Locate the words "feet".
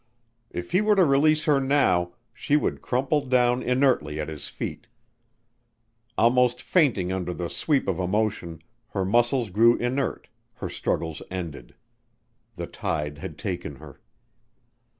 4.47-4.87